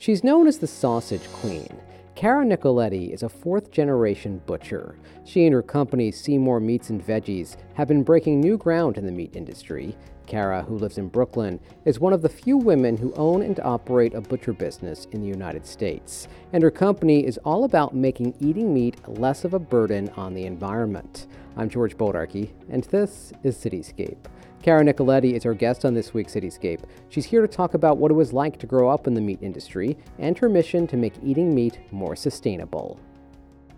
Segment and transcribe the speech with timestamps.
[0.00, 1.76] She's known as the Sausage Queen.
[2.14, 4.94] Cara Nicoletti is a fourth generation butcher.
[5.24, 9.10] She and her company, Seemore Meats and Veggies, have been breaking new ground in the
[9.10, 9.96] meat industry.
[10.24, 14.14] Cara, who lives in Brooklyn, is one of the few women who own and operate
[14.14, 16.28] a butcher business in the United States.
[16.52, 20.44] And her company is all about making eating meat less of a burden on the
[20.44, 21.26] environment.
[21.56, 24.26] I'm George Bodarky, and this is Cityscape.
[24.62, 26.80] Cara Nicoletti is our guest on this week's Cityscape.
[27.08, 29.38] She's here to talk about what it was like to grow up in the meat
[29.40, 32.98] industry and her mission to make eating meat more sustainable.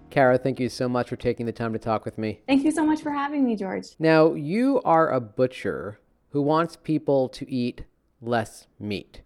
[0.09, 2.41] Cara, thank you so much for taking the time to talk with me.
[2.49, 3.89] Thank you so much for having me, George.
[3.99, 7.85] Now, you are a butcher who wants people to eat
[8.21, 9.23] less meat.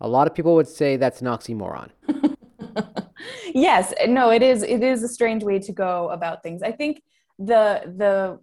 [0.00, 1.90] A lot of people would say that's an oxymoron.
[3.54, 4.62] yes, no, it is.
[4.62, 6.62] It is a strange way to go about things.
[6.62, 7.02] I think
[7.38, 8.40] the the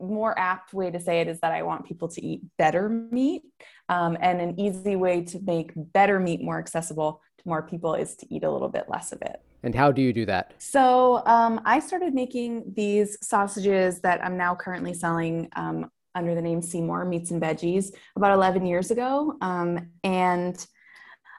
[0.00, 3.42] more apt way to say it is that I want people to eat better meat.
[3.88, 8.16] Um, and an easy way to make better meat more accessible to more people is
[8.16, 9.40] to eat a little bit less of it.
[9.62, 10.54] And how do you do that?
[10.58, 16.42] So um, I started making these sausages that I'm now currently selling um, under the
[16.42, 19.36] name Seemore Meats and Veggies about 11 years ago.
[19.40, 20.66] Um, and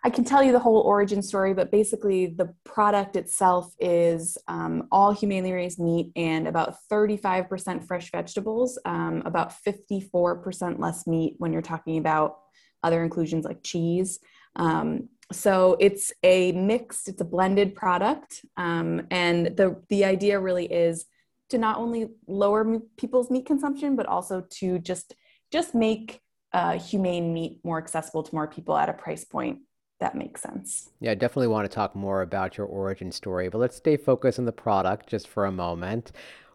[0.04, 4.88] I can tell you the whole origin story, but basically, the product itself is um,
[4.92, 11.52] all humanely raised meat and about 35% fresh vegetables, um, about 54% less meat when
[11.52, 12.38] you're talking about
[12.84, 14.20] other inclusions like cheese.
[14.56, 20.66] Um, so it's a mixed, it's a blended product, um, and the the idea really
[20.66, 21.06] is
[21.50, 25.16] to not only lower people's meat consumption, but also to just
[25.52, 26.22] just make
[26.54, 29.60] uh, humane meat more accessible to more people at a price point
[30.00, 30.90] that makes sense.
[31.00, 34.40] Yeah, I definitely want to talk more about your origin story, but let's stay focused
[34.40, 36.12] on the product just for a moment.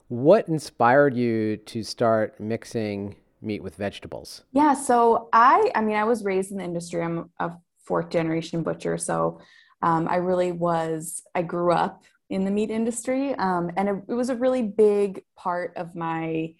[0.09, 4.45] What inspired you to start mixing meat with vegetables?
[4.53, 7.03] Yeah, so I I mean I was raised in the industry.
[7.03, 7.53] I'm a
[7.85, 9.41] fourth generation butcher, so
[9.83, 14.15] um, I really was I grew up in the meat industry, um, and it, it
[14.15, 16.55] was a really big part of my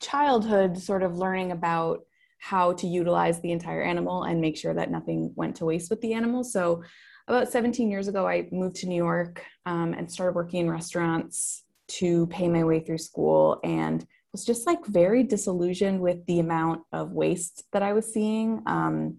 [0.00, 2.00] childhood, sort of learning about
[2.38, 6.00] how to utilize the entire animal and make sure that nothing went to waste with
[6.00, 6.44] the animal.
[6.44, 6.82] So,
[7.26, 11.62] about 17 years ago, I moved to New York um, and started working in restaurants
[11.88, 16.82] to pay my way through school and was just like very disillusioned with the amount
[16.92, 19.18] of waste that I was seeing, um,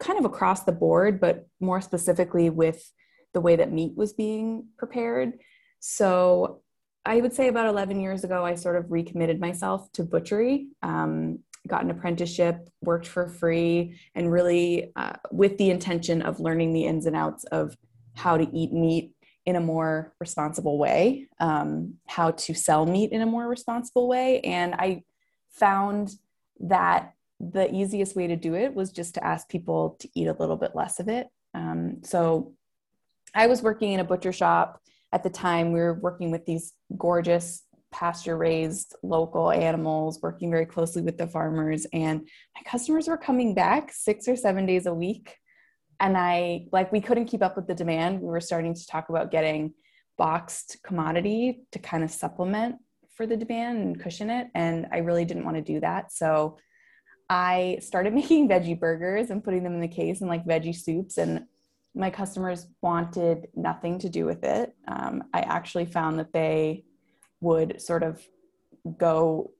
[0.00, 2.90] kind of across the board, but more specifically with
[3.32, 5.34] the way that meat was being prepared.
[5.80, 6.62] So
[7.04, 10.68] I would say about 11 years ago, I sort of recommitted myself to butchery.
[10.82, 16.72] Um, got an apprenticeship, worked for free, and really uh, with the intention of learning
[16.72, 17.76] the ins and outs of
[18.14, 19.12] how to eat meat
[19.44, 24.40] in a more responsible way, um, how to sell meat in a more responsible way.
[24.40, 25.04] And I
[25.50, 26.14] found
[26.60, 30.32] that the easiest way to do it was just to ask people to eat a
[30.32, 31.28] little bit less of it.
[31.54, 32.54] Um, so
[33.34, 34.80] I was working in a butcher shop
[35.12, 35.72] at the time.
[35.72, 37.62] We were working with these gorgeous
[37.92, 41.86] pasture raised local animals, working very closely with the farmers.
[41.92, 45.36] And my customers were coming back six or seven days a week.
[45.98, 48.20] And I, like, we couldn't keep up with the demand.
[48.20, 49.72] We were starting to talk about getting
[50.18, 52.76] boxed commodity to kind of supplement
[53.14, 54.48] for the demand and cushion it.
[54.54, 56.12] And I really didn't want to do that.
[56.12, 56.58] So
[57.28, 61.18] I started making veggie burgers and putting them in the case and like veggie soups.
[61.18, 61.46] And
[61.94, 64.74] my customers wanted nothing to do with it.
[64.86, 66.84] Um, I actually found that they
[67.40, 68.22] would sort of
[68.98, 69.50] go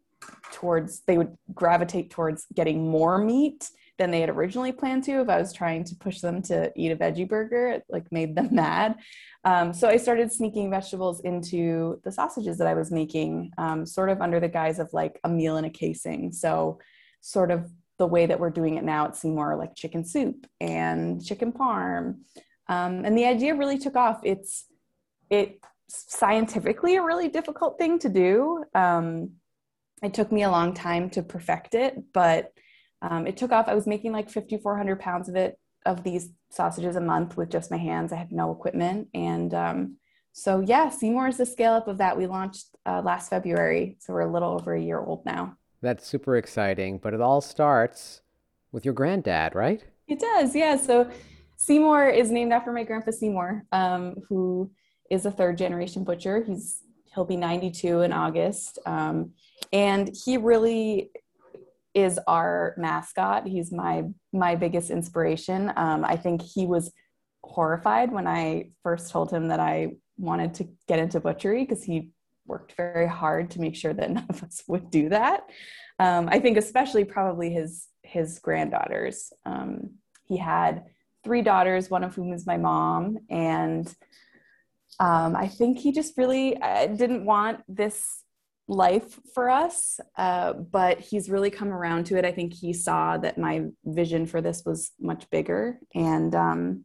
[0.52, 5.20] towards they would gravitate towards getting more meat than they had originally planned to.
[5.20, 8.34] If i was trying to push them to eat a veggie burger it like made
[8.34, 8.96] them mad.
[9.44, 14.10] Um, so i started sneaking vegetables into the sausages that i was making um, sort
[14.10, 16.32] of under the guise of like a meal in a casing.
[16.32, 16.78] So
[17.20, 21.24] sort of the way that we're doing it now at Seemore like chicken soup and
[21.24, 22.18] chicken parm.
[22.68, 24.20] Um, and the idea really took off.
[24.22, 24.66] It's
[25.30, 28.64] it scientifically a really difficult thing to do.
[28.74, 29.32] Um,
[30.02, 32.52] it took me a long time to perfect it, but
[33.02, 33.68] um, it took off.
[33.68, 37.70] I was making like 5,400 pounds of it, of these sausages a month with just
[37.70, 38.12] my hands.
[38.12, 39.08] I had no equipment.
[39.14, 39.96] And um,
[40.32, 42.16] so, yeah, Seemore is the scale up of that.
[42.16, 43.96] We launched uh, last February.
[44.00, 45.56] So we're a little over a year old now.
[45.82, 46.98] That's super exciting.
[46.98, 48.22] But it all starts
[48.72, 49.82] with your granddad, right?
[50.08, 50.76] It does, yeah.
[50.76, 51.10] So
[51.58, 54.70] Seemore is named after my grandpa Seymour, um, who
[55.10, 56.42] is a third generation butcher.
[56.44, 56.80] He's
[57.14, 59.32] he'll be 92 in August, um,
[59.72, 61.10] and he really
[61.94, 63.46] is our mascot.
[63.46, 65.72] He's my my biggest inspiration.
[65.76, 66.92] Um, I think he was
[67.42, 72.10] horrified when I first told him that I wanted to get into butchery because he
[72.46, 75.44] worked very hard to make sure that none of us would do that.
[75.98, 79.32] Um, I think especially probably his his granddaughters.
[79.44, 79.94] Um,
[80.26, 80.84] he had
[81.24, 83.18] three daughters, one of whom is my mom.
[83.28, 83.92] And
[84.98, 88.22] um, I think he just really uh, didn't want this
[88.68, 92.24] life for us, uh, but he's really come around to it.
[92.24, 96.84] I think he saw that my vision for this was much bigger, and um,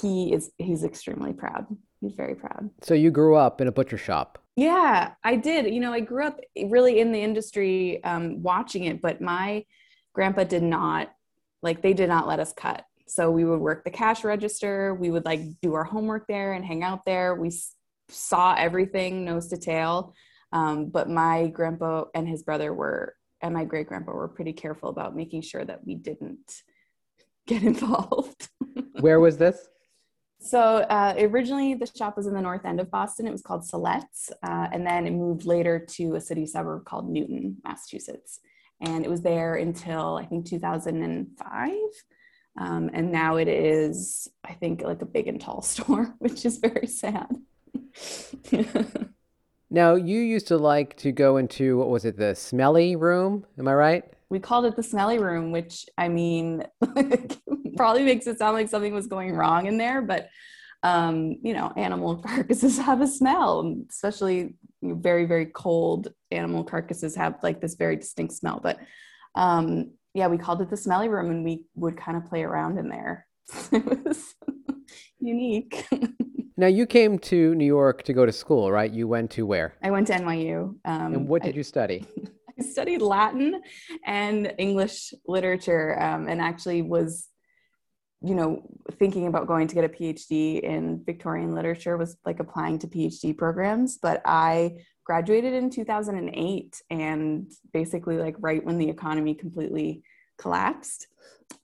[0.00, 1.66] he is he's extremely proud.
[2.00, 2.70] He's very proud.
[2.82, 4.38] So you grew up in a butcher shop.
[4.56, 5.72] Yeah, I did.
[5.72, 9.64] You know, I grew up really in the industry, um, watching it, but my
[10.14, 11.12] grandpa did not
[11.62, 12.85] like they did not let us cut.
[13.08, 14.94] So we would work the cash register.
[14.94, 17.34] We would like do our homework there and hang out there.
[17.34, 17.52] We
[18.08, 20.14] saw everything nose to tail.
[20.52, 24.88] Um, but my grandpa and his brother were, and my great grandpa were pretty careful
[24.88, 26.62] about making sure that we didn't
[27.46, 28.48] get involved.
[29.00, 29.68] Where was this?
[30.38, 33.26] So uh, originally, the shop was in the north end of Boston.
[33.26, 37.08] It was called Siletz, uh, and then it moved later to a city suburb called
[37.08, 38.40] Newton, Massachusetts.
[38.80, 41.72] And it was there until I think 2005.
[42.58, 46.58] Um, and now it is, I think, like a big and tall store, which is
[46.58, 47.28] very sad.
[49.70, 53.44] now, you used to like to go into, what was it, the smelly room?
[53.58, 54.04] Am I right?
[54.28, 56.64] We called it the smelly room, which I mean,
[57.76, 60.28] probably makes it sound like something was going wrong in there, but
[60.82, 67.36] um, you know, animal carcasses have a smell, especially very, very cold animal carcasses have
[67.42, 68.60] like this very distinct smell.
[68.62, 68.78] But
[69.34, 72.78] um, yeah, we called it the smelly room and we would kind of play around
[72.78, 73.26] in there.
[73.72, 74.34] it was
[75.20, 75.86] unique.
[76.56, 78.90] now, you came to New York to go to school, right?
[78.90, 79.74] You went to where?
[79.82, 80.74] I went to NYU.
[80.86, 82.06] Um, and what did I, you study?
[82.58, 83.60] I studied Latin
[84.06, 87.28] and English literature um, and actually was
[88.22, 88.62] you know,
[88.98, 93.36] thinking about going to get a PhD in Victorian literature was like applying to PhD
[93.36, 100.02] programs, but I graduated in 2008 and basically like right when the economy completely
[100.36, 101.06] collapsed.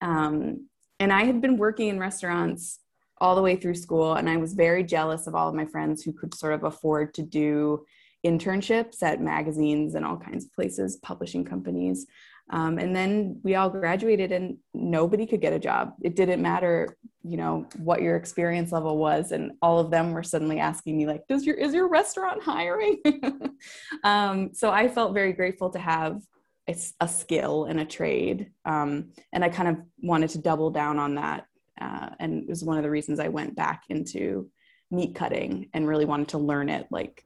[0.01, 0.69] Um,
[1.01, 2.79] and I had been working in restaurants
[3.21, 6.03] all the way through school, and I was very jealous of all of my friends
[6.03, 7.85] who could sort of afford to do
[8.25, 12.07] internships at magazines and all kinds of places, publishing companies.
[12.53, 15.95] Um, and then we all graduated and nobody could get a job.
[16.03, 19.33] It didn't matter, you know, what your experience level was.
[19.33, 23.01] And all of them were suddenly asking me like, does your, is your restaurant hiring?
[24.05, 26.21] um, so I felt very grateful to have
[26.69, 28.51] a, a skill and a trade.
[28.67, 31.47] Um, and I kind of wanted to double down on that.
[31.81, 34.51] Uh, and it was one of the reasons I went back into
[34.91, 37.25] meat cutting and really wanted to learn it like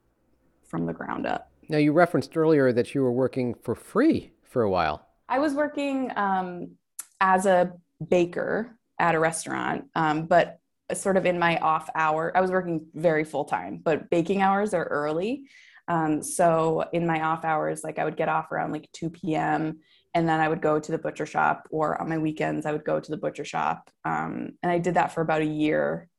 [0.67, 1.51] from the ground up.
[1.67, 5.06] Now, you referenced earlier that you were working for free for a while.
[5.29, 6.71] I was working um,
[7.19, 7.73] as a
[8.05, 10.59] baker at a restaurant, um, but
[10.93, 14.73] sort of in my off hour, I was working very full time, but baking hours
[14.73, 15.43] are early.
[15.87, 19.79] Um, so in my off hours, like I would get off around like 2 p.m.
[20.13, 22.83] and then I would go to the butcher shop, or on my weekends, I would
[22.83, 23.89] go to the butcher shop.
[24.03, 26.09] Um, and I did that for about a year.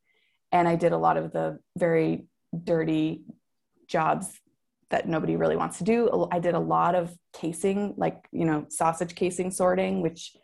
[0.52, 2.26] And I did a lot of the very
[2.64, 3.22] dirty
[3.87, 4.40] jobs
[4.90, 6.29] that nobody really wants to do.
[6.32, 10.35] I did a lot of casing, like, you know, sausage casing sorting, which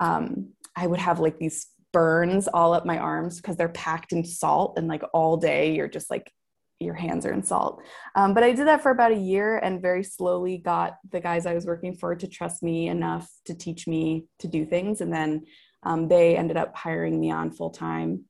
[0.00, 4.24] um, I would have like these burns all up my arms because they're packed in
[4.24, 6.32] salt and like all day you're just like
[6.80, 7.80] your hands are in salt.
[8.16, 11.46] Um, but I did that for about a year and very slowly got the guys
[11.46, 15.00] I was working for to trust me enough to teach me to do things.
[15.00, 15.44] And then
[15.84, 18.24] um, they ended up hiring me on full time.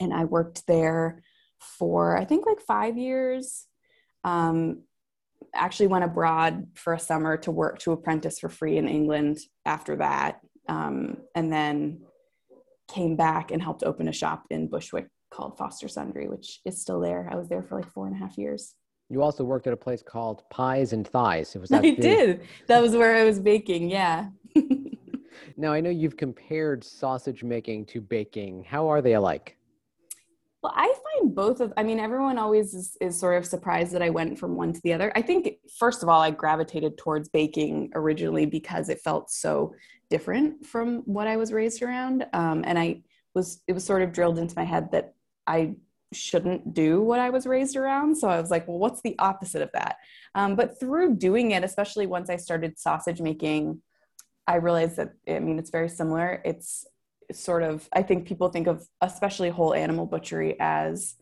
[0.00, 1.22] And I worked there
[1.60, 3.66] for, I think, like five years
[4.24, 4.82] um,
[5.54, 9.96] actually went abroad for a summer to work to apprentice for free in England after
[9.96, 10.40] that.
[10.68, 12.00] Um, and then
[12.88, 17.00] came back and helped open a shop in Bushwick called Foster Sundry, which is still
[17.00, 17.28] there.
[17.30, 18.74] I was there for like four and a half years.
[19.10, 21.54] You also worked at a place called Pies and Thighs.
[21.54, 22.00] It was that I big.
[22.00, 22.40] did.
[22.68, 23.90] That was where I was baking.
[23.90, 24.28] Yeah.
[25.56, 28.64] now I know you've compared sausage making to baking.
[28.64, 29.56] How are they alike?
[30.62, 30.94] Well, I
[31.34, 34.56] both of, I mean, everyone always is, is, sort of surprised that I went from
[34.56, 35.12] one to the other.
[35.14, 39.74] I think, first of all, I gravitated towards baking originally because it felt so
[40.10, 42.26] different from what I was raised around.
[42.32, 43.02] Um, and I
[43.34, 45.14] was, it was sort of drilled into my head that
[45.46, 45.74] I
[46.12, 48.16] shouldn't do what I was raised around.
[48.16, 49.96] So I was like, well, what's the opposite of that?
[50.34, 53.82] Um, but through doing it, especially once I started sausage making,
[54.46, 56.40] I realized that, I mean, it's very similar.
[56.44, 56.86] It's
[57.32, 61.14] sort of i think people think of especially whole animal butchery as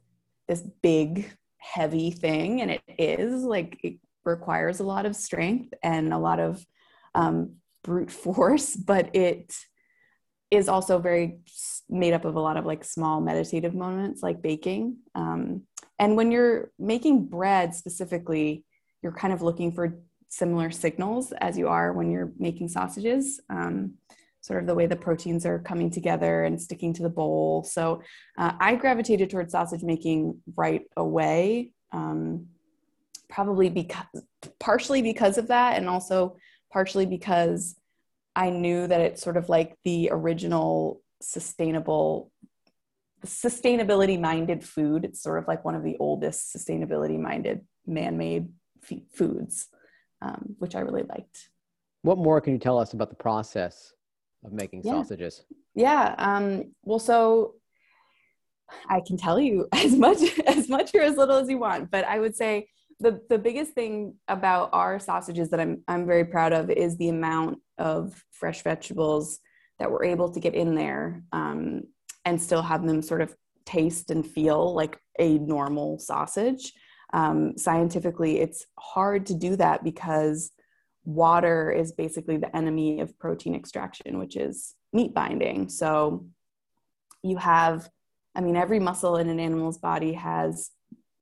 [0.48, 6.12] this big heavy thing and it is like it requires a lot of strength and
[6.12, 6.64] a lot of
[7.14, 9.54] um, brute force but it
[10.50, 11.38] is also very
[11.88, 14.98] made up of a lot of like small meditative moments like baking.
[15.14, 15.62] Um,
[15.98, 18.64] and when you're making bread specifically
[19.02, 23.40] you're kind of looking for similar signals as you are when you're making sausages.
[23.50, 23.94] Um,
[24.42, 27.62] sort of the way the proteins are coming together and sticking to the bowl.
[27.62, 28.02] So
[28.36, 32.48] uh, I gravitated towards sausage making right away, um,
[33.30, 34.04] probably because
[34.58, 36.36] partially because of that, and also
[36.72, 37.76] partially because
[38.34, 42.30] I knew that it's sort of like the original sustainable
[43.24, 45.04] sustainability minded food.
[45.04, 48.48] It's sort of like one of the oldest sustainability minded man made
[48.90, 49.68] f- foods,
[50.20, 51.48] um, which I really liked.
[52.02, 53.92] What more can you tell us about the process
[54.44, 54.92] of making yeah.
[54.92, 55.44] sausages?
[55.74, 56.14] Yeah.
[56.18, 57.54] Um, well, so
[58.88, 62.04] I can tell you as much as much or as little as you want, but
[62.04, 62.68] I would say
[63.00, 67.08] the the biggest thing about our sausages that I'm I'm very proud of is the
[67.08, 69.38] amount of fresh vegetables
[69.78, 71.82] that we're able to get in there um,
[72.24, 73.34] and still have them sort of
[73.64, 76.72] taste and feel like a normal sausage.
[77.12, 80.50] Um, scientifically, it's hard to do that because
[81.04, 85.68] water is basically the enemy of protein extraction, which is meat binding.
[85.68, 86.26] So
[87.22, 87.88] you have,
[88.34, 90.70] I mean, every muscle in an animal's body has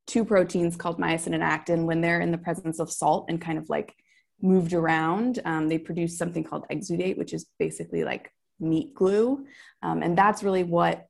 [0.06, 1.86] two proteins called myosin and actin.
[1.86, 3.94] When they're in the presence of salt and kind of like
[4.42, 9.46] moved around, um, they produce something called exudate, which is basically like meat glue.
[9.82, 11.06] Um, and that's really what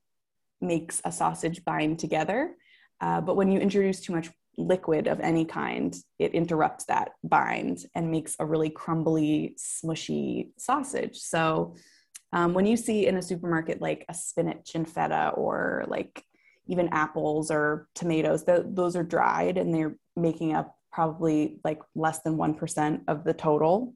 [0.60, 2.54] makes a sausage bind together.
[3.00, 7.84] Uh, but when you introduce too much liquid of any kind, it interrupts that bind
[7.94, 11.18] and makes a really crumbly, smushy sausage.
[11.18, 11.74] So
[12.32, 16.24] um, when you see in a supermarket like a spinach and feta or like
[16.66, 22.20] even apples or tomatoes, the, those are dried and they're making up probably like less
[22.20, 23.94] than 1% of the total.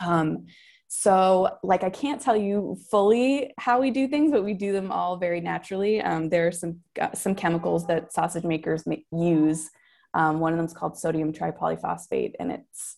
[0.00, 0.46] Um,
[0.94, 4.92] so, like, I can't tell you fully how we do things, but we do them
[4.92, 6.02] all very naturally.
[6.02, 9.70] Um, there are some uh, some chemicals that sausage makers use.
[10.12, 12.96] Um, one of them is called sodium tripolyphosphate, and it's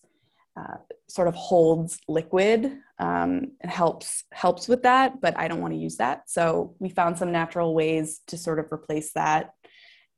[0.59, 0.75] uh,
[1.07, 5.21] sort of holds liquid um, and helps helps with that.
[5.21, 8.59] But I don't want to use that, so we found some natural ways to sort
[8.59, 9.51] of replace that.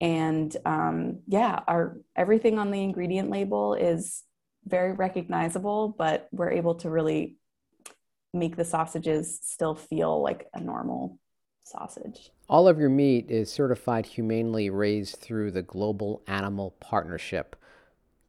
[0.01, 4.23] And um, yeah, our everything on the ingredient label is
[4.65, 7.37] very recognizable, but we're able to really
[8.37, 11.19] make the sausages still feel like a normal
[11.63, 12.31] sausage.
[12.49, 17.55] All of your meat is certified humanely raised through the Global Animal Partnership.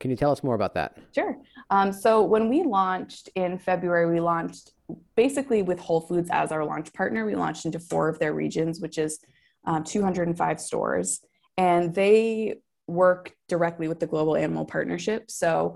[0.00, 0.96] Can you tell us more about that?
[1.14, 1.36] Sure.
[1.70, 4.72] Um, so, when we launched in February, we launched
[5.16, 7.26] basically with Whole Foods as our launch partner.
[7.26, 9.18] We launched into four of their regions, which is
[9.64, 11.20] um, 205 stores.
[11.56, 15.30] And they work directly with the Global Animal Partnership.
[15.30, 15.74] So,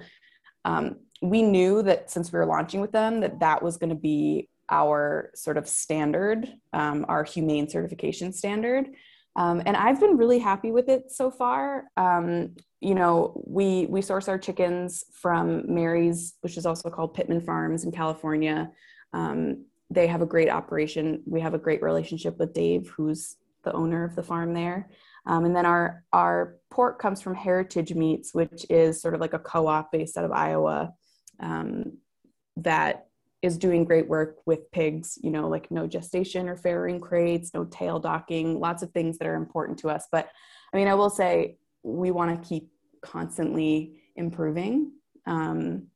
[0.64, 3.96] um, we knew that since we were launching with them that that was going to
[3.96, 8.88] be our sort of standard um, our humane certification standard.
[9.34, 11.84] Um, and i've been really happy with it so far.
[11.96, 17.40] Um, you know we we source our chickens from mary's which is also called Pitman
[17.40, 18.70] farms in california.
[19.12, 21.22] Um, they have a great operation.
[21.26, 24.88] We have a great relationship with dave who's the owner of the farm there.
[25.26, 29.34] Um, and then our our pork comes from heritage meats which is sort of like
[29.34, 30.92] a co-op based out of iowa
[31.40, 31.98] um,
[32.56, 33.06] that
[33.42, 37.64] is doing great work with pigs, you know, like no gestation or farrowing crates, no
[37.64, 40.06] tail docking, lots of things that are important to us.
[40.12, 40.28] But
[40.72, 42.70] I mean, I will say we want to keep
[43.02, 44.92] constantly improving.
[45.26, 45.88] Um,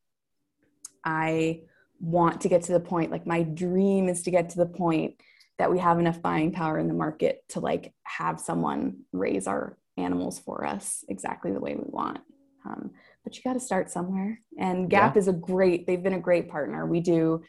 [1.04, 1.62] I
[2.00, 5.14] want to get to the point, like my dream is to get to the point
[5.58, 9.78] that we have enough buying power in the market to like have someone raise our
[9.96, 12.18] animals for us exactly the way we want.
[12.66, 12.90] Um,
[13.26, 14.40] but you got to start somewhere.
[14.56, 15.18] And Gap yeah.
[15.18, 16.86] is a great, they've been a great partner.
[16.86, 17.42] We do,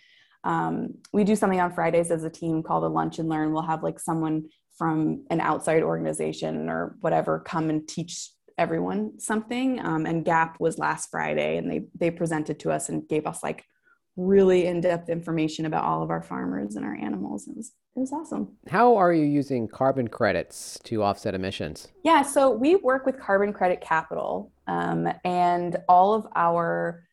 [0.44, 3.54] um, we do something on Fridays as a team called a lunch and learn.
[3.54, 9.80] We'll have like someone from an outside organization or whatever come and teach everyone something.
[9.86, 13.44] Um, and Gap was last Friday and they, they presented to us and gave us
[13.44, 13.64] like
[14.18, 17.48] really in-depth information about all of our farmers and our animals.
[17.48, 18.58] It was it was awesome.
[18.68, 21.88] How are you using carbon credits to offset emissions?
[22.04, 27.04] Yeah, so we work with Carbon Credit Capital, um, and all of our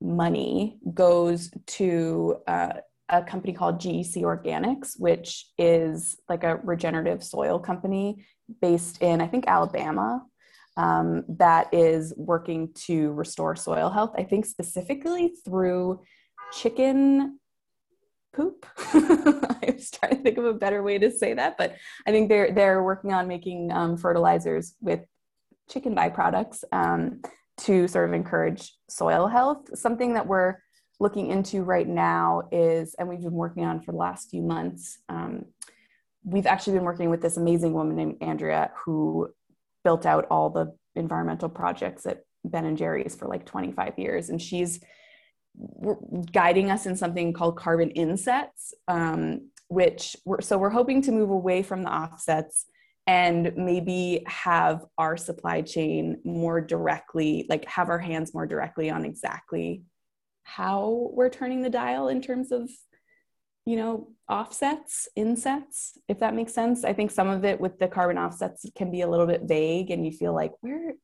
[0.00, 2.72] money goes to uh,
[3.08, 8.26] a company called GEC Organics, which is like a regenerative soil company
[8.60, 10.22] based in, I think, Alabama.
[10.78, 14.12] Um, that is working to restore soil health.
[14.18, 16.02] I think specifically through
[16.52, 17.38] chicken
[18.32, 18.66] poop.
[18.78, 21.76] I was trying to think of a better way to say that, but
[22.06, 25.00] I think they're they're working on making um, fertilizers with
[25.70, 27.22] chicken byproducts um,
[27.58, 29.76] to sort of encourage soil health.
[29.76, 30.56] Something that we're
[31.00, 34.98] looking into right now is, and we've been working on for the last few months.
[35.08, 35.46] Um,
[36.24, 39.28] we've actually been working with this amazing woman named Andrea who
[39.84, 44.40] built out all the environmental projects at Ben and Jerry's for like 25 years, and
[44.40, 44.80] she's
[46.32, 51.30] guiding us in something called carbon insets, um, which we're, so we're hoping to move
[51.30, 52.66] away from the offsets
[53.06, 59.04] and maybe have our supply chain more directly, like have our hands more directly on
[59.04, 59.82] exactly
[60.42, 62.68] how we're turning the dial in terms of,
[63.64, 66.84] you know, offsets, insets, if that makes sense.
[66.84, 69.90] I think some of it with the carbon offsets can be a little bit vague
[69.90, 70.94] and you feel like, where,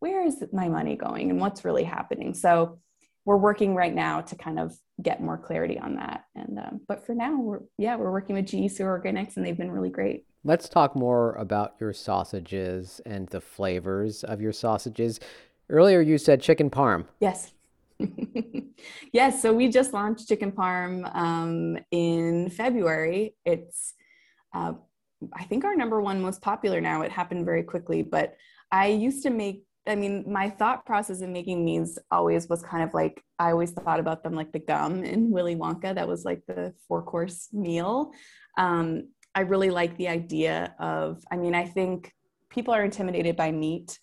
[0.00, 2.34] where is my money going and what's really happening?
[2.34, 2.78] So
[3.26, 6.24] we're working right now to kind of get more clarity on that.
[6.34, 9.58] And um, but for now, we're yeah, we're working with GE Sewer Organics, and they've
[9.58, 10.24] been really great.
[10.44, 15.20] Let's talk more about your sausages and the flavors of your sausages.
[15.68, 17.04] Earlier, you said chicken parm.
[17.20, 17.52] Yes.
[19.12, 19.42] yes.
[19.42, 23.34] So we just launched chicken parm um, in February.
[23.44, 23.94] It's,
[24.54, 24.74] uh,
[25.34, 27.02] I think, our number one most popular now.
[27.02, 28.36] It happened very quickly, but
[28.70, 32.82] I used to make I mean, my thought process in making these always was kind
[32.82, 35.94] of like I always thought about them like the gum in Willy Wonka.
[35.94, 38.12] That was like the four course meal.
[38.58, 41.22] Um, I really like the idea of.
[41.30, 42.12] I mean, I think
[42.50, 43.98] people are intimidated by meat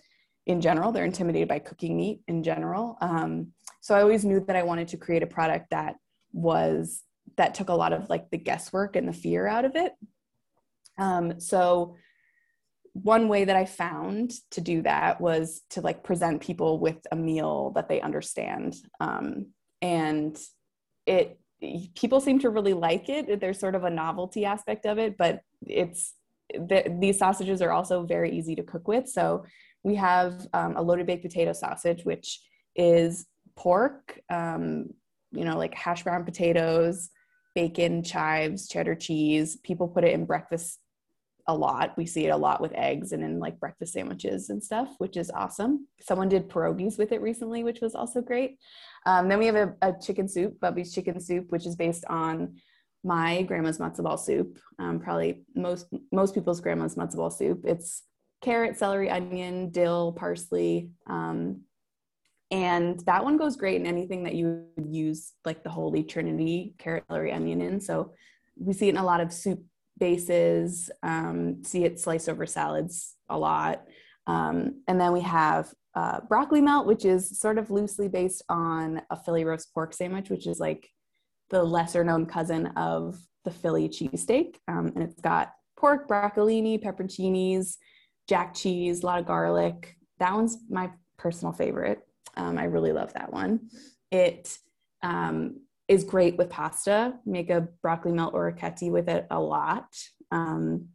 [0.45, 0.91] in general.
[0.91, 2.97] They're intimidated by cooking meat in general.
[3.01, 5.95] Um, so I always knew that I wanted to create a product that
[6.31, 7.01] was
[7.37, 9.93] that took a lot of like the guesswork and the fear out of it.
[10.97, 11.95] Um, so
[12.93, 17.15] one way that I found to do that was to like present people with a
[17.15, 18.75] meal that they understand.
[19.00, 19.47] Um,
[19.81, 20.39] and
[21.07, 21.39] it,
[21.95, 23.39] people seem to really like it.
[23.39, 26.13] There's sort of a novelty aspect of it, but it's,
[26.53, 29.09] the, these sausages are also very easy to cook with.
[29.09, 29.45] So
[29.83, 32.41] we have um, a loaded baked potato sausage, which
[32.75, 34.89] is pork, um,
[35.31, 37.09] you know, like hash brown potatoes,
[37.55, 39.57] bacon, chives, cheddar cheese.
[39.63, 40.79] People put it in breakfast
[41.47, 41.93] a lot.
[41.97, 45.17] We see it a lot with eggs and in like breakfast sandwiches and stuff, which
[45.17, 45.88] is awesome.
[46.01, 48.57] Someone did pierogies with it recently, which was also great.
[49.05, 52.55] Um, then we have a, a, chicken soup, Bubby's chicken soup, which is based on
[53.03, 54.57] my grandma's matzo ball soup.
[54.79, 57.65] Um, probably most most people's grandma's matzo ball soup.
[57.65, 58.03] It's
[58.41, 61.62] carrot, celery, onion, dill, parsley, um,
[62.51, 66.75] and that one goes great in anything that you would use like the holy trinity
[66.77, 67.82] carrot, celery, onion in.
[67.82, 68.13] So
[68.58, 69.62] we see it in a lot of soup
[70.03, 73.85] bases, um, see it sliced over salads a lot.
[74.27, 79.01] Um, and then we have uh, broccoli melt, which is sort of loosely based on
[79.09, 80.89] a Philly roast pork sandwich, which is like
[81.51, 84.55] the lesser known cousin of the Philly cheesesteak.
[84.67, 87.77] Um, and it's got pork, broccolini, pepperoncinis,
[88.27, 89.95] jack cheese, a lot of garlic.
[90.19, 92.01] That one's my personal favorite.
[92.35, 93.69] Um, I really love that one.
[94.11, 94.57] It
[95.01, 97.15] um, is great with pasta.
[97.26, 99.88] Make a broccoli melt or a orecchiette with it a lot.
[100.32, 100.89] Um,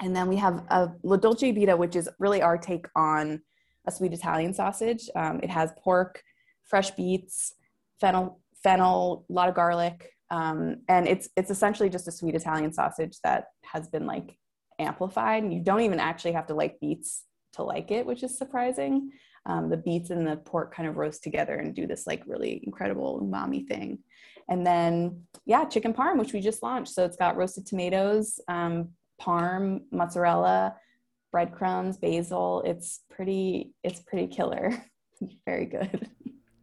[0.00, 3.42] and then we have a La Dolce Vita, which is really our take on
[3.86, 5.08] a sweet Italian sausage.
[5.14, 6.22] Um, it has pork,
[6.64, 7.54] fresh beets,
[8.00, 12.72] fennel, fennel, a lot of garlic, um, and it's it's essentially just a sweet Italian
[12.72, 14.38] sausage that has been like
[14.78, 15.42] amplified.
[15.42, 19.10] And you don't even actually have to like beets to like it, which is surprising.
[19.44, 22.62] Um, the beets and the pork kind of roast together and do this like really
[22.64, 23.98] incredible umami thing.
[24.48, 26.92] And then, yeah, chicken parm, which we just launched.
[26.92, 30.76] So it's got roasted tomatoes, um, parm, mozzarella,
[31.30, 32.62] breadcrumbs, basil.
[32.64, 34.84] It's pretty, it's pretty killer.
[35.46, 36.08] Very good.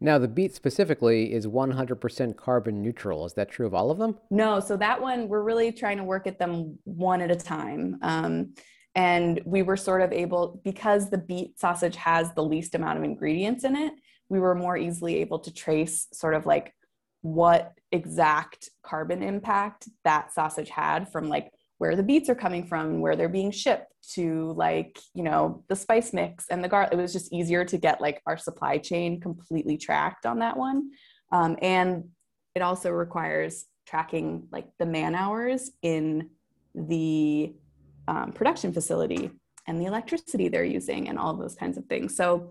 [0.02, 3.26] Now, the beet specifically is 100% carbon neutral.
[3.26, 4.16] Is that true of all of them?
[4.30, 4.58] No.
[4.58, 7.98] So that one, we're really trying to work at them one at a time.
[8.00, 8.54] Um,
[8.94, 13.04] and we were sort of able, because the beet sausage has the least amount of
[13.04, 13.92] ingredients in it,
[14.28, 16.74] we were more easily able to trace sort of like
[17.22, 23.00] what exact carbon impact that sausage had from like where the beets are coming from
[23.00, 26.96] where they're being shipped to like you know the spice mix and the garlic it
[26.96, 30.90] was just easier to get like our supply chain completely tracked on that one.
[31.32, 32.04] Um, and
[32.54, 36.30] it also requires tracking like the man hours in
[36.74, 37.54] the
[38.10, 39.30] um, production facility
[39.66, 42.50] and the electricity they're using and all those kinds of things so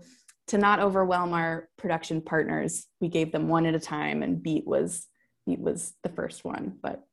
[0.50, 4.66] to not overwhelm our production partners, we gave them one at a time, and Beet
[4.66, 5.06] was
[5.46, 6.76] Beet was the first one.
[6.82, 7.04] But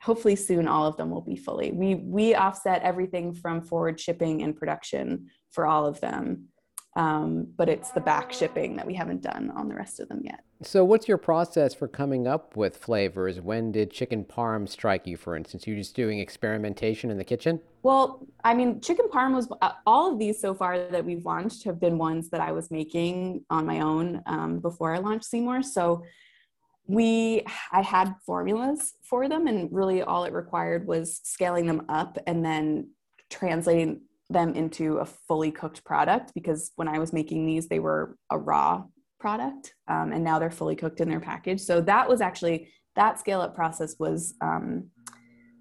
[0.00, 1.72] hopefully soon, all of them will be fully.
[1.72, 6.48] We we offset everything from forward shipping and production for all of them.
[6.96, 10.22] Um, but it's the back shipping that we haven't done on the rest of them
[10.24, 10.40] yet.
[10.62, 13.38] So, what's your process for coming up with flavors?
[13.38, 15.66] When did chicken parm strike you, for instance?
[15.66, 17.60] You're just doing experimentation in the kitchen?
[17.82, 21.64] Well, I mean, chicken parm was uh, all of these so far that we've launched
[21.64, 25.62] have been ones that I was making on my own um, before I launched Seemore.
[25.62, 26.02] So,
[26.88, 32.16] we i had formulas for them and really all it required was scaling them up
[32.28, 32.88] and then
[33.28, 38.16] translating them into a fully cooked product because when I was making these, they were
[38.30, 38.84] a raw
[39.20, 41.60] product, um, and now they're fully cooked in their package.
[41.60, 44.90] So that was actually that scale up process was um,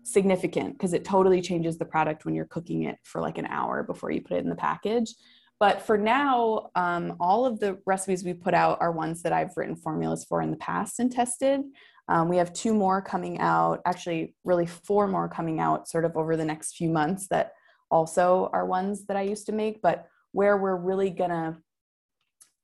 [0.04, 3.84] significant because it totally changes the product when you're cooking it for like an hour
[3.84, 5.14] before you put it in the package.
[5.60, 9.56] But for now, um, all of the recipes we put out are ones that I've
[9.56, 11.62] written formulas for in the past and tested.
[12.08, 16.16] Um, we have two more coming out, actually, really four more coming out sort of
[16.18, 17.54] over the next few months that
[17.96, 19.82] also are ones that I used to make.
[19.82, 21.58] But where we're really gonna,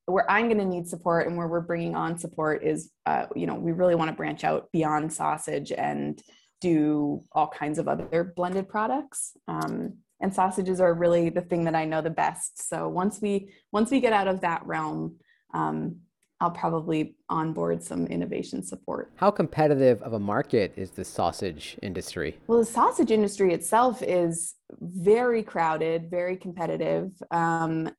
[0.06, 3.56] where I'm gonna need support and where we're bringing on support is, uh, you know,
[3.56, 6.22] we really wanna branch out beyond sausage and
[6.60, 9.38] do all kinds of other blended products.
[9.48, 12.68] Um, and sausages are really the thing that I know the best.
[12.70, 15.16] So once we once we get out of that realm,
[15.54, 16.02] um,
[16.42, 19.12] I'll probably onboard some innovation support.
[19.18, 22.40] How competitive of a market is the sausage industry?
[22.48, 27.12] Well, the sausage industry itself is very crowded, very competitive.
[27.30, 27.92] Um,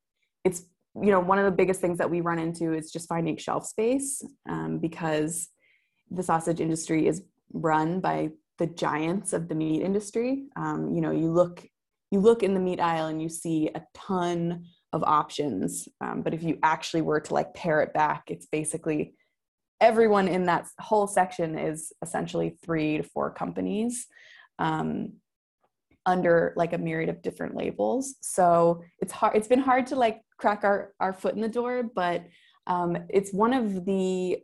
[0.45, 0.65] it's
[1.01, 3.65] you know one of the biggest things that we run into is just finding shelf
[3.65, 5.49] space um, because
[6.11, 10.47] the sausage industry is run by the giants of the meat industry.
[10.57, 11.65] Um, you know, you look
[12.11, 15.89] you look in the meat aisle and you see a ton of options.
[16.01, 19.15] Um, but if you actually were to like pare it back, it's basically
[19.81, 24.07] everyone in that whole section is essentially three to four companies
[24.59, 25.15] um,
[26.07, 28.15] under like a myriad of different labels.
[28.21, 29.37] So it's hard.
[29.37, 32.25] It's been hard to like crack our our foot in the door, but
[32.67, 34.39] um, it's one of the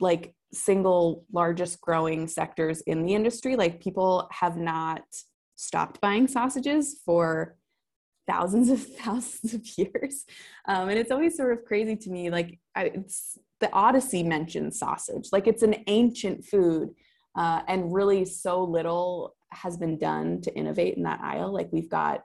[0.00, 3.56] like single largest growing sectors in the industry.
[3.56, 5.02] Like people have not
[5.54, 7.56] stopped buying sausages for
[8.30, 10.24] thousands of thousands of years.
[10.66, 12.30] Um, and it's always sort of crazy to me.
[12.30, 16.90] Like I, it's the Odyssey mentions sausage, like it's an ancient food,
[17.36, 21.52] uh, and really so little has been done to innovate in that aisle.
[21.52, 22.22] Like we've got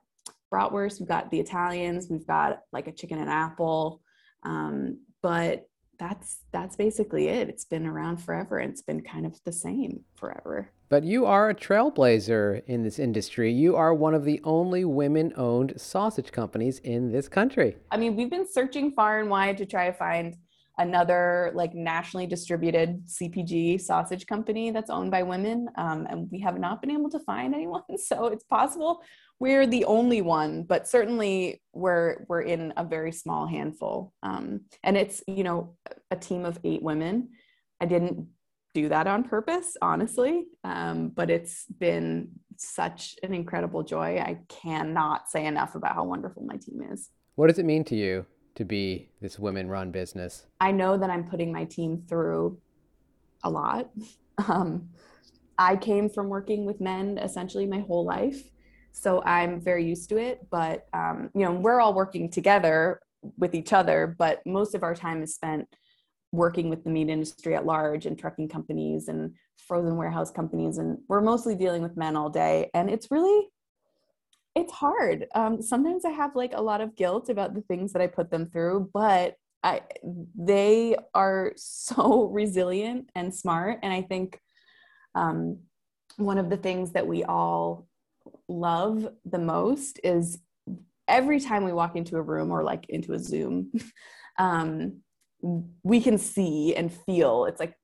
[0.53, 4.01] bratwurst, we've got the Italians, we've got like a chicken and apple,
[4.43, 7.49] um, but that's that's basically it.
[7.49, 8.59] It's been around forever.
[8.59, 10.71] And it's been kind of the same forever.
[10.89, 13.51] But you are a trailblazer in this industry.
[13.51, 17.77] You are one of the only women owned sausage companies in this country.
[17.91, 20.35] I mean, we've been searching far and wide to try to find
[20.77, 25.69] another like nationally distributed CPG sausage company that's owned by women.
[25.77, 27.81] Um, and we have not been able to find anyone.
[27.97, 29.01] So it's possible
[29.39, 34.13] we're the only one, but certainly we're we're in a very small handful.
[34.23, 35.75] Um, and it's, you know,
[36.11, 37.29] a team of eight women.
[37.81, 38.27] I didn't
[38.73, 40.45] do that on purpose, honestly.
[40.63, 44.19] Um, but it's been such an incredible joy.
[44.19, 47.09] I cannot say enough about how wonderful my team is.
[47.35, 50.45] What does it mean to you to be this women run business?
[50.61, 52.59] I know that I'm putting my team through
[53.43, 53.89] a lot.
[54.49, 54.89] Um,
[55.57, 58.51] I came from working with men essentially my whole life.
[58.95, 60.47] So I'm very used to it.
[60.49, 63.01] But, um, you know, we're all working together
[63.37, 65.67] with each other, but most of our time is spent
[66.31, 69.33] working with the meat industry at large and trucking companies and
[69.67, 73.47] frozen warehouse companies and we're mostly dealing with men all day and it's really
[74.53, 78.01] it's hard um, sometimes i have like a lot of guilt about the things that
[78.01, 79.81] i put them through but I,
[80.37, 84.39] they are so resilient and smart and i think
[85.15, 85.59] um,
[86.17, 87.87] one of the things that we all
[88.47, 90.39] love the most is
[91.07, 93.71] every time we walk into a room or like into a zoom
[94.39, 95.01] um,
[95.83, 97.75] we can see and feel it's like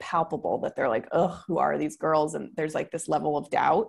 [0.00, 2.34] palpable that they're like, oh, who are these girls?
[2.34, 3.88] And there's like this level of doubt.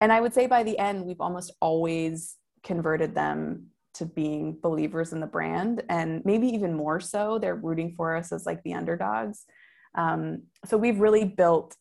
[0.00, 5.12] And I would say by the end, we've almost always converted them to being believers
[5.12, 8.74] in the brand and maybe even more so they're rooting for us as like the
[8.74, 9.46] underdogs
[9.94, 11.74] um, so we've really built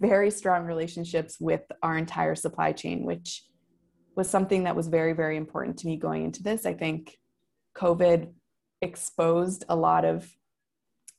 [0.00, 3.44] very strong relationships with our entire supply chain which
[4.16, 7.16] was something that was very very important to me going into this i think
[7.76, 8.32] covid
[8.82, 10.30] exposed a lot of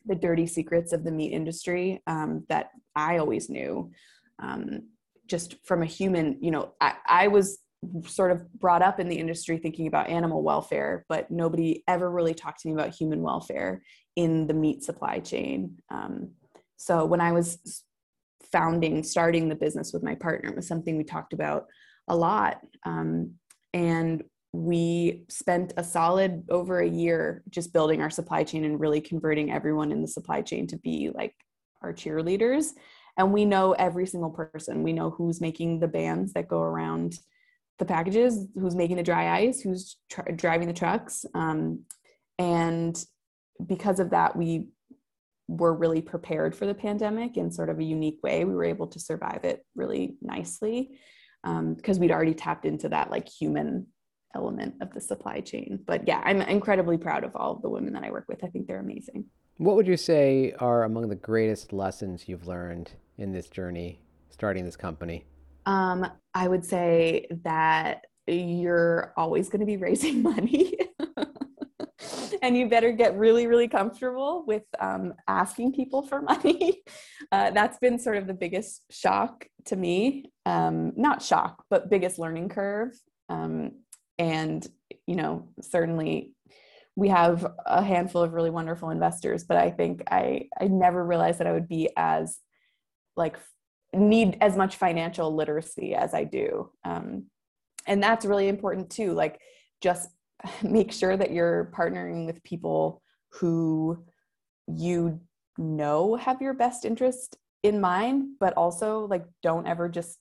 [0.06, 3.92] the dirty secrets of the meat industry um, that I always knew.
[4.40, 4.90] Um,
[5.28, 7.60] just from a human, you know, I, I was
[8.06, 12.34] sort of brought up in the industry thinking about animal welfare, but nobody ever really
[12.34, 13.84] talked to me about human welfare
[14.16, 15.78] in the meat supply chain.
[15.90, 16.32] Um,
[16.78, 17.84] so when I was
[18.52, 21.68] founding, starting the business with my partner, was something we talked about
[22.08, 22.60] a lot.
[22.86, 23.36] Um,
[23.74, 29.02] and we spent a solid over a year just building our supply chain and really
[29.02, 31.36] converting everyone in the supply chain to be like
[31.82, 32.72] our cheerleaders.
[33.18, 34.82] And we know every single person.
[34.82, 37.20] We know who's making the bands that go around
[37.80, 41.26] the packages who's making the dry ice who's tr- driving the trucks.
[41.34, 41.82] Um,
[42.38, 43.02] and
[43.66, 44.68] because of that we
[45.50, 48.86] were really prepared for the pandemic in sort of a unique way we were able
[48.86, 50.92] to survive it really nicely
[51.44, 53.88] because um, we'd already tapped into that like human
[54.36, 55.80] element of the supply chain.
[55.88, 58.44] But yeah, I'm incredibly proud of all of the women that I work with.
[58.44, 59.26] I think they're amazing.
[59.58, 64.66] What would you say are among the greatest lessons you've learned in this journey starting
[64.66, 65.26] this company?
[65.66, 70.76] Um, I would say that you're always going to be raising money.
[72.44, 76.82] and you better get really, really comfortable with um, asking people for money.
[77.32, 80.32] Uh, that's been sort of the biggest shock to me.
[80.46, 82.92] Um, not shock, but biggest learning curve.
[83.30, 83.84] Um,
[84.18, 84.66] and,
[85.06, 86.34] you know, certainly
[86.96, 91.40] we have a handful of really wonderful investors, but I think I, I never realized
[91.40, 92.40] that I would be as
[93.16, 93.38] like
[93.94, 96.72] need as much financial literacy as I do.
[96.84, 97.28] Um,
[97.88, 99.14] and that's really important too.
[99.14, 99.40] Like
[99.82, 100.10] just
[100.64, 103.02] make sure that you're partnering with people
[103.34, 104.04] who
[104.68, 105.20] you
[105.58, 110.18] know have your best interest in mind, but also like don't ever just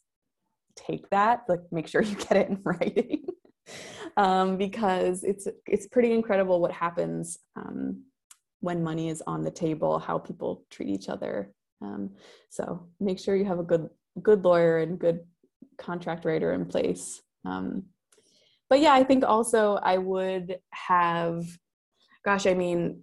[0.76, 1.42] take that.
[1.48, 3.24] Like make sure you get it in writing.
[4.16, 8.02] um, because it's it's pretty incredible what happens um,
[8.61, 11.52] when money is on the table, how people treat each other.
[11.81, 12.11] Um,
[12.50, 13.88] so make sure you have a good
[14.20, 15.20] good lawyer and good
[15.78, 17.22] contract writer in place.
[18.70, 21.46] But yeah, I think also I would have,
[22.24, 23.02] gosh, I mean,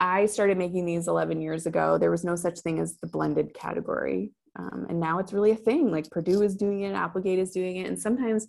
[0.00, 1.98] I started making these 11 years ago.
[1.98, 4.32] There was no such thing as the blended category.
[4.56, 5.90] Um, and now it's really a thing.
[5.90, 7.88] Like Perdue is doing it, Applegate is doing it.
[7.88, 8.46] And sometimes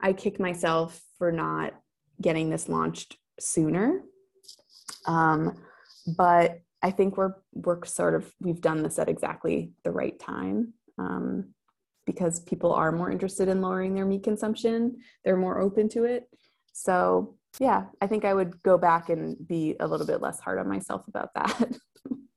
[0.00, 1.74] I kick myself for not
[2.20, 4.02] getting this launched sooner.
[5.06, 5.56] Um,
[6.16, 10.74] but I think we're we're sort of we've done this at exactly the right time.
[10.96, 11.54] Um,
[12.08, 14.96] because people are more interested in lowering their meat consumption.
[15.26, 16.26] They're more open to it.
[16.72, 20.58] So, yeah, I think I would go back and be a little bit less hard
[20.58, 21.76] on myself about that.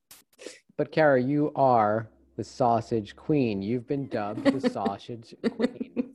[0.78, 3.62] but, Cara, you are the sausage queen.
[3.62, 6.12] You've been dubbed the sausage queen.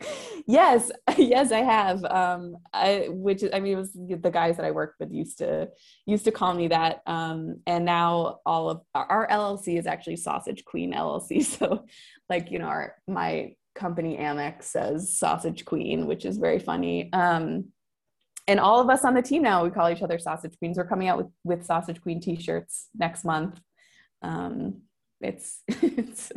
[0.46, 2.04] yes, yes, I have.
[2.04, 5.68] Um, I, which I mean, it was the guys that I worked with used to
[6.06, 7.02] used to call me that.
[7.06, 11.44] Um, and now all of our, LLC is actually Sausage Queen LLC.
[11.56, 11.86] So,
[12.28, 17.12] like you know, our my company Amex says Sausage Queen, which is very funny.
[17.12, 17.66] Um,
[18.48, 20.76] and all of us on the team now we call each other Sausage Queens.
[20.76, 23.60] We're coming out with with Sausage Queen T-shirts next month.
[24.22, 24.82] Um,
[25.20, 26.32] it's it's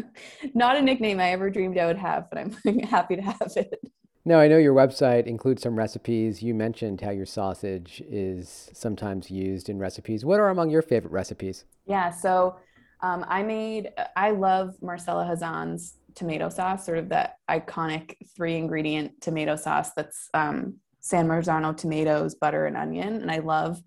[0.53, 2.51] not a nickname I ever dreamed I would have, but I'm
[2.83, 3.79] happy to have it.
[4.25, 6.43] Now, I know your website includes some recipes.
[6.43, 10.25] You mentioned how your sausage is sometimes used in recipes.
[10.25, 11.65] What are among your favorite recipes?
[11.85, 12.57] Yeah, so
[13.01, 19.21] um, I made, I love Marcella Hazan's tomato sauce, sort of that iconic three ingredient
[19.21, 23.21] tomato sauce that's um, San Marzano tomatoes, butter, and onion.
[23.21, 23.81] And I love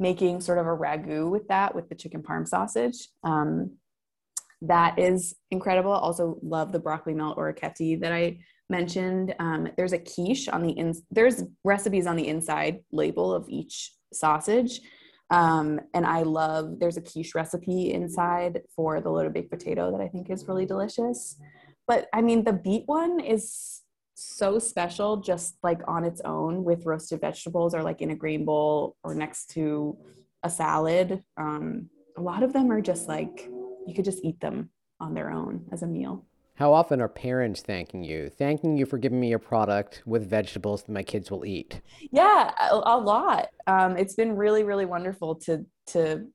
[0.00, 3.08] making sort of a ragu with that with the chicken parm sausage.
[3.22, 3.76] Um,
[4.62, 5.92] that is incredible.
[5.92, 8.38] Also, love the broccoli melt orecchiette that I
[8.70, 9.34] mentioned.
[9.38, 10.94] Um, there's a quiche on the in.
[11.10, 14.80] There's recipes on the inside label of each sausage,
[15.30, 16.78] um, and I love.
[16.78, 20.66] There's a quiche recipe inside for the loaded baked potato that I think is really
[20.66, 21.36] delicious.
[21.86, 23.82] But I mean, the beet one is
[24.14, 28.44] so special, just like on its own with roasted vegetables, or like in a grain
[28.44, 29.98] bowl, or next to
[30.42, 31.22] a salad.
[31.36, 33.48] Um, a lot of them are just like
[33.86, 36.24] you could just eat them on their own as a meal.
[36.56, 40.84] How often are parents thanking you, thanking you for giving me a product with vegetables
[40.84, 41.80] that my kids will eat?
[42.12, 43.48] Yeah, a, a lot.
[43.66, 46.26] Um, it's been really, really wonderful to to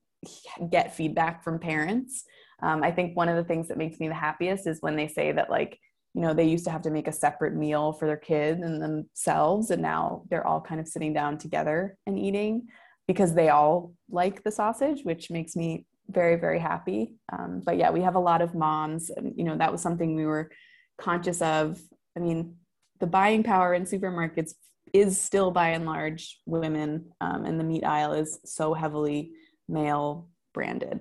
[0.68, 2.24] get feedback from parents.
[2.62, 5.08] Um, I think one of the things that makes me the happiest is when they
[5.08, 5.78] say that like
[6.12, 8.82] you know they used to have to make a separate meal for their kids and
[8.82, 12.66] themselves, and now they're all kind of sitting down together and eating
[13.06, 17.14] because they all like the sausage, which makes me very very happy.
[17.32, 20.14] Um, but yeah we have a lot of moms and you know that was something
[20.14, 20.50] we were
[20.98, 21.80] conscious of.
[22.16, 22.56] I mean
[22.98, 24.52] the buying power in supermarkets
[24.92, 29.32] is still by and large women um, and the meat aisle is so heavily
[29.68, 31.00] male branded.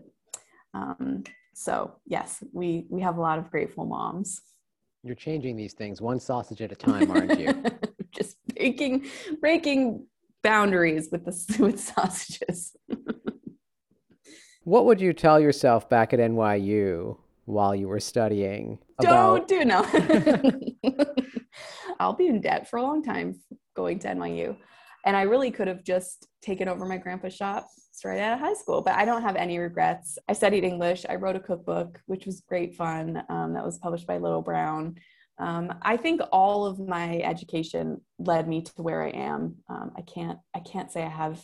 [0.73, 4.41] Um, so yes we we have a lot of grateful moms.
[5.03, 7.63] You're changing these things one sausage at a time aren't you?
[8.11, 9.05] Just breaking
[9.39, 10.05] breaking
[10.43, 12.75] boundaries with the with sausages
[14.69, 18.77] what would you tell yourself back at NYU while you were studying?
[18.99, 19.47] About...
[19.47, 19.83] Don't do no.
[21.99, 23.39] I'll be in debt for a long time
[23.75, 24.55] going to NYU.
[25.07, 28.53] And I really could have just taken over my grandpa's shop straight out of high
[28.53, 30.19] school, but I don't have any regrets.
[30.27, 31.03] I studied English.
[31.09, 33.23] I wrote a cookbook, which was great fun.
[33.27, 34.97] Um, that was published by Little Brown.
[35.39, 39.55] Um, I think all of my education led me to where I am.
[39.67, 41.41] Um, I can't I can't say I have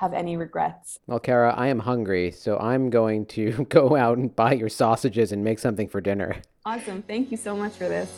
[0.00, 0.98] have any regrets.
[1.06, 5.30] Well, Cara, I am hungry, so I'm going to go out and buy your sausages
[5.30, 6.36] and make something for dinner.
[6.64, 7.02] Awesome.
[7.02, 8.10] Thank you so much for this.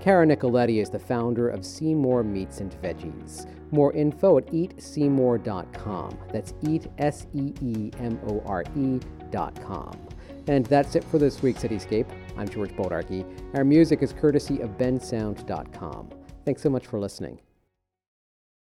[0.00, 3.46] Cara Nicoletti is the founder of Seemore Meats and Veggies.
[3.70, 6.18] More info at eatseemore.com.
[6.32, 10.08] That's eat, S E E M O R E.com.
[10.48, 12.08] And that's it for this week's Cityscape.
[12.36, 13.24] I'm George Bodarky.
[13.54, 16.10] Our music is courtesy of bensound.com.
[16.44, 17.38] Thanks so much for listening.